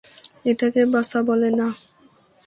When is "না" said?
1.51-1.67